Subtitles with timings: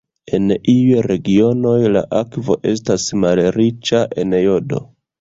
[0.35, 4.87] En iuj regionoj la akvo estas malriĉa en jodo.